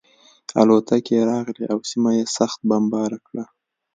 الوتکې 0.59 1.17
راغلې 1.31 1.65
او 1.73 1.79
سیمه 1.89 2.11
یې 2.17 2.23
سخته 2.37 2.63
بمبار 2.69 3.11
کړه 3.27 3.45